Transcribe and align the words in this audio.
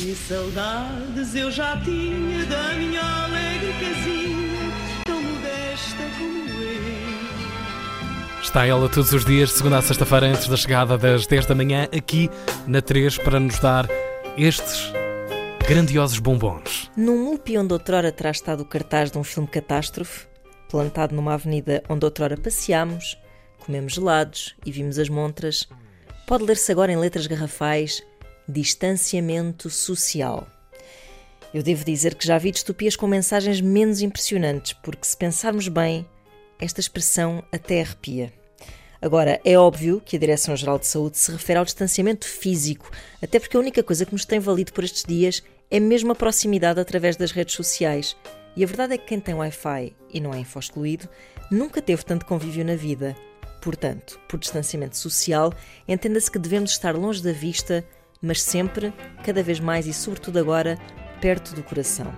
Que 0.00 0.14
saudades 0.14 1.34
eu 1.34 1.50
já 1.50 1.78
tinha 1.82 2.46
da 2.46 2.72
minha 2.72 3.02
alegre 3.02 3.70
casinha, 3.74 4.72
tão 5.04 5.22
modesta 5.22 6.02
como 6.16 6.58
eu. 6.58 8.40
Está 8.42 8.64
ela 8.64 8.88
todos 8.88 9.12
os 9.12 9.26
dias, 9.26 9.50
de 9.50 9.56
segunda 9.56 9.76
a 9.76 9.82
sexta-feira, 9.82 10.28
antes 10.28 10.48
da 10.48 10.56
chegada 10.56 10.96
das 10.96 11.26
10 11.26 11.44
da 11.44 11.54
manhã, 11.54 11.86
aqui 11.94 12.30
na 12.66 12.80
3, 12.80 13.18
para 13.18 13.38
nos 13.38 13.58
dar 13.58 13.86
estes 14.38 14.90
grandiosos 15.68 16.18
bombons. 16.18 16.90
Num 16.96 17.22
mupi 17.22 17.58
onde 17.58 17.74
outrora 17.74 18.10
terá 18.10 18.30
estado 18.30 18.62
o 18.62 18.64
cartaz 18.66 19.10
de 19.10 19.18
um 19.18 19.22
filme 19.22 19.48
catástrofe, 19.48 20.26
plantado 20.70 21.14
numa 21.14 21.34
avenida 21.34 21.82
onde 21.90 22.06
outrora 22.06 22.38
passeámos, 22.38 23.18
comemos 23.58 23.92
gelados 23.92 24.56
e 24.64 24.72
vimos 24.72 24.98
as 24.98 25.10
montras, 25.10 25.68
pode 26.26 26.44
ler-se 26.44 26.72
agora 26.72 26.90
em 26.90 26.96
letras 26.96 27.26
garrafais 27.26 28.02
distanciamento 28.50 29.70
social. 29.70 30.46
Eu 31.52 31.62
devo 31.62 31.84
dizer 31.84 32.14
que 32.14 32.26
já 32.26 32.38
vi 32.38 32.50
distopias 32.50 32.94
com 32.94 33.06
mensagens 33.06 33.60
menos 33.60 34.02
impressionantes, 34.02 34.72
porque 34.72 35.06
se 35.06 35.16
pensarmos 35.16 35.68
bem, 35.68 36.06
esta 36.60 36.80
expressão 36.80 37.42
até 37.50 37.80
arrepia. 37.80 38.32
Agora, 39.02 39.40
é 39.44 39.58
óbvio 39.58 40.02
que 40.04 40.16
a 40.16 40.18
Direção-Geral 40.18 40.78
de 40.78 40.86
Saúde 40.86 41.16
se 41.16 41.32
refere 41.32 41.58
ao 41.58 41.64
distanciamento 41.64 42.26
físico, 42.26 42.90
até 43.22 43.40
porque 43.40 43.56
a 43.56 43.60
única 43.60 43.82
coisa 43.82 44.04
que 44.04 44.12
nos 44.12 44.26
tem 44.26 44.38
valido 44.38 44.72
por 44.72 44.84
estes 44.84 45.04
dias 45.04 45.42
é 45.70 45.80
mesmo 45.80 46.12
a 46.12 46.14
proximidade 46.14 46.78
através 46.78 47.16
das 47.16 47.32
redes 47.32 47.54
sociais. 47.54 48.14
E 48.54 48.62
a 48.62 48.66
verdade 48.66 48.94
é 48.94 48.98
que 48.98 49.06
quem 49.06 49.18
tem 49.18 49.34
Wi-Fi 49.34 49.94
e 50.12 50.20
não 50.20 50.34
é 50.34 50.40
info-excluído 50.40 51.08
nunca 51.50 51.80
teve 51.80 52.04
tanto 52.04 52.26
convívio 52.26 52.64
na 52.64 52.76
vida. 52.76 53.16
Portanto, 53.62 54.20
por 54.28 54.38
distanciamento 54.38 54.96
social, 54.96 55.52
entenda-se 55.88 56.30
que 56.30 56.38
devemos 56.38 56.70
estar 56.70 56.94
longe 56.94 57.22
da 57.22 57.32
vista 57.32 57.84
mas 58.22 58.42
sempre, 58.42 58.92
cada 59.24 59.42
vez 59.42 59.58
mais 59.58 59.86
e 59.86 59.92
sobretudo 59.92 60.38
agora, 60.38 60.78
perto 61.20 61.54
do 61.54 61.62
coração. 61.62 62.12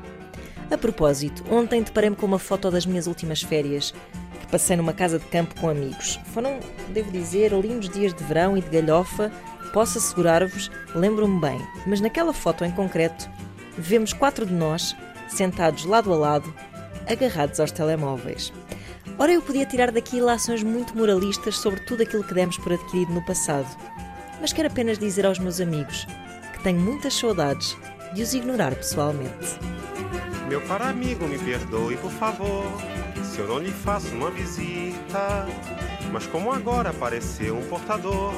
A 0.70 0.76
propósito, 0.76 1.44
ontem 1.50 1.82
deparei-me 1.82 2.16
com 2.16 2.26
uma 2.26 2.38
foto 2.38 2.70
das 2.70 2.84
minhas 2.84 3.06
últimas 3.06 3.42
férias, 3.42 3.94
que 4.40 4.46
passei 4.50 4.76
numa 4.76 4.92
casa 4.92 5.18
de 5.18 5.26
campo 5.26 5.54
com 5.60 5.68
amigos. 5.68 6.18
Foram, 6.32 6.58
devo 6.88 7.10
dizer, 7.12 7.52
lindos 7.52 7.88
dias 7.88 8.12
de 8.12 8.24
verão 8.24 8.56
e 8.56 8.60
de 8.60 8.68
galhofa, 8.68 9.30
posso 9.72 9.98
assegurar-vos, 9.98 10.70
lembro-me 10.94 11.40
bem, 11.40 11.60
mas 11.86 12.00
naquela 12.00 12.32
foto 12.32 12.64
em 12.64 12.72
concreto, 12.72 13.30
vemos 13.78 14.12
quatro 14.12 14.44
de 14.44 14.52
nós, 14.52 14.96
sentados 15.28 15.84
lado 15.84 16.12
a 16.12 16.16
lado, 16.16 16.52
agarrados 17.08 17.60
aos 17.60 17.70
telemóveis. 17.70 18.52
Ora, 19.18 19.32
eu 19.32 19.42
podia 19.42 19.66
tirar 19.66 19.92
daqui 19.92 20.16
ilações 20.16 20.62
muito 20.62 20.96
moralistas 20.96 21.58
sobre 21.58 21.80
tudo 21.80 22.02
aquilo 22.02 22.24
que 22.24 22.34
demos 22.34 22.56
por 22.58 22.72
adquirido 22.72 23.12
no 23.12 23.24
passado 23.24 23.68
mas 24.42 24.52
quero 24.52 24.66
apenas 24.66 24.98
dizer 24.98 25.24
aos 25.24 25.38
meus 25.38 25.60
amigos 25.60 26.04
que 26.52 26.62
tenho 26.64 26.80
muitas 26.80 27.14
saudades 27.14 27.76
de 28.12 28.22
os 28.22 28.34
ignorar 28.34 28.74
pessoalmente. 28.74 29.56
Meu 30.48 30.60
caro 30.62 30.82
amigo, 30.82 31.28
me 31.28 31.38
perdoe, 31.38 31.96
por 31.96 32.10
favor, 32.10 32.66
se 33.22 33.38
eu 33.38 33.46
não 33.46 33.60
lhe 33.60 33.70
faço 33.70 34.08
uma 34.08 34.32
visita. 34.32 35.46
Mas 36.12 36.26
como 36.26 36.52
agora 36.52 36.90
apareceu 36.90 37.56
um 37.56 37.64
portador, 37.68 38.34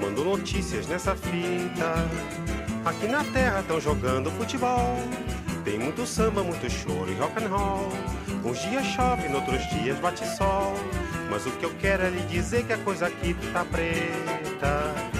mando 0.00 0.22
notícias 0.22 0.86
nessa 0.86 1.16
fita. 1.16 1.94
Aqui 2.84 3.08
na 3.08 3.24
terra 3.24 3.60
estão 3.60 3.80
jogando 3.80 4.30
futebol. 4.32 4.96
Tem 5.64 5.78
muito 5.78 6.06
samba, 6.06 6.44
muito 6.44 6.68
choro 6.70 7.10
e 7.10 7.14
rock 7.14 7.42
and 7.42 7.48
roll. 7.48 7.88
Uns 8.44 8.58
dias 8.60 8.86
chove, 8.86 9.28
noutros 9.28 9.66
dias 9.70 9.98
bate 10.00 10.26
sol. 10.36 10.74
Mas 11.30 11.46
o 11.46 11.50
que 11.52 11.64
eu 11.64 11.74
quero 11.80 12.02
é 12.02 12.10
lhe 12.10 12.20
dizer 12.26 12.64
que 12.66 12.74
a 12.74 12.78
coisa 12.78 13.06
aqui 13.06 13.34
tá 13.52 13.64
preta. 13.64 15.19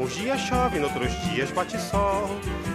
Uns 0.00 0.14
dias 0.14 0.40
chove, 0.40 0.78
noutros 0.78 1.12
dias 1.24 1.50
bate 1.50 1.78
sol. 1.78 2.30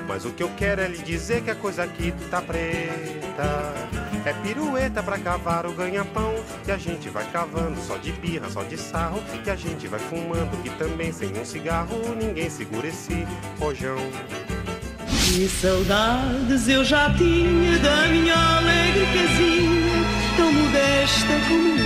Mas 0.08 0.26
o 0.26 0.30
que 0.30 0.44
eu 0.44 0.52
quero 0.56 0.82
é 0.82 0.88
lhe 0.88 1.00
dizer 1.00 1.42
que 1.42 1.50
a 1.50 1.56
coisa 1.56 1.84
aqui 1.84 2.14
tá 2.30 2.40
preta. 2.40 3.74
É 4.24 4.34
pirueta 4.44 5.02
pra 5.02 5.18
cavar 5.18 5.66
o 5.66 5.74
ganha-pão. 5.74 6.36
Que 6.64 6.72
a 6.72 6.78
gente 6.78 7.10
vai 7.10 7.26
cavando 7.32 7.82
só 7.82 7.98
de 7.98 8.12
birra, 8.12 8.48
só 8.52 8.62
de 8.62 8.78
sarro. 8.78 9.24
Que 9.44 9.50
a 9.50 9.56
gente 9.56 9.88
vai 9.88 10.00
fumando, 10.00 10.62
que 10.62 10.70
também 10.78 11.12
sem 11.12 11.36
um 11.36 11.44
cigarro 11.44 11.98
ninguém 12.16 12.48
segura 12.48 12.88
esse 12.88 13.26
rojão. 13.60 13.98
Que 15.08 15.50
saudades 15.50 16.68
eu 16.68 16.86
já 16.86 17.12
tinha 17.12 17.80
da 17.80 18.06
minha 18.06 18.58
alegre 18.58 19.06
casinha, 19.08 20.06
tão 20.38 20.52
modesta 20.54 21.34
como. 21.50 21.85